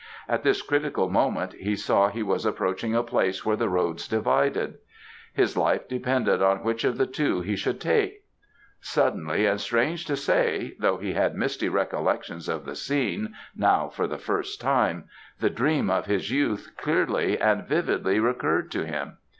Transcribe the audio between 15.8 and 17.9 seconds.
of his youth clearly and